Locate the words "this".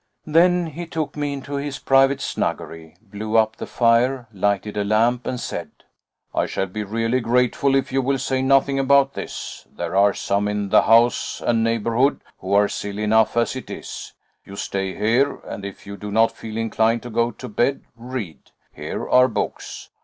9.13-9.67